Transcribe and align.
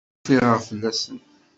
Ur 0.19 0.21
ffiɣeɣ 0.23 0.59
fell-asen. 0.67 1.19